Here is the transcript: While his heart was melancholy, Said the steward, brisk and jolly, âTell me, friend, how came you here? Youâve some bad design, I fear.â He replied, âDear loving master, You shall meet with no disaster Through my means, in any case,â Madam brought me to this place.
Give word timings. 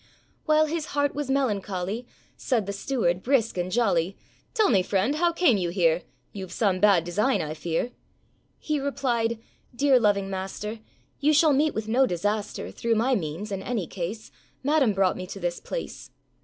While 0.45 0.65
his 0.65 0.87
heart 0.97 1.13
was 1.13 1.29
melancholy, 1.29 2.07
Said 2.35 2.65
the 2.65 2.73
steward, 2.73 3.21
brisk 3.21 3.55
and 3.55 3.71
jolly, 3.71 4.17
âTell 4.55 4.71
me, 4.71 4.81
friend, 4.81 5.17
how 5.17 5.31
came 5.31 5.57
you 5.59 5.69
here? 5.69 6.01
Youâve 6.33 6.49
some 6.49 6.79
bad 6.79 7.03
design, 7.03 7.39
I 7.39 7.53
fear.â 7.53 7.91
He 8.57 8.79
replied, 8.79 9.37
âDear 9.77 10.01
loving 10.01 10.27
master, 10.27 10.79
You 11.19 11.33
shall 11.33 11.53
meet 11.53 11.75
with 11.75 11.87
no 11.87 12.07
disaster 12.07 12.71
Through 12.71 12.95
my 12.95 13.13
means, 13.13 13.51
in 13.51 13.61
any 13.61 13.85
case,â 13.85 14.31
Madam 14.63 14.93
brought 14.95 15.17
me 15.17 15.27
to 15.27 15.39
this 15.39 15.59
place. 15.59 16.09